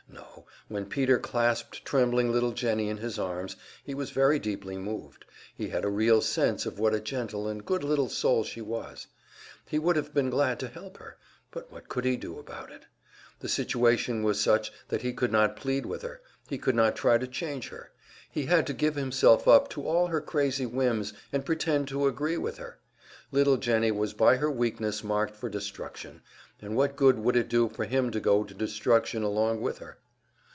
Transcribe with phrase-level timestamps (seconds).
[0.13, 5.25] No, when Peter clasped trembling little Jennie in his arms he was very deeply moved;
[5.53, 9.07] he had a real sense of what a gentle and good little soul she was.
[9.67, 11.17] He would have been glad to help her
[11.51, 12.83] but what could he do about it?
[13.39, 17.17] The situation was such that he could not plead with her, he could not try
[17.17, 17.91] to change her;
[18.29, 22.37] he had to give himself up to all her crazy whims and pretend to agree
[22.37, 22.79] with her.
[23.31, 26.21] Little Jennie was by her weakness marked for destruction,
[26.61, 29.97] and what good would it do for him to go to destruction along with her?